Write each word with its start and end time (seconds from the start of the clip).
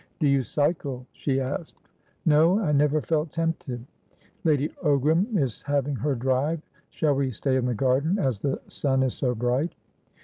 "Do 0.19 0.27
you 0.27 0.41
cycle?" 0.41 1.05
she 1.11 1.39
asked. 1.39 1.77
"No. 2.25 2.59
I 2.59 2.71
never 2.71 3.01
felt 3.01 3.31
tempted." 3.31 3.85
"Lady 4.43 4.69
Ogram 4.83 5.37
is 5.37 5.61
having 5.61 5.95
her 5.97 6.15
drive. 6.15 6.59
Shall 6.89 7.13
we 7.13 7.29
stay 7.29 7.55
in 7.55 7.67
the 7.67 7.75
garden, 7.75 8.17
as 8.17 8.39
the 8.39 8.59
sun 8.67 9.03
is 9.03 9.13
so 9.13 9.35
bright?" 9.35 9.75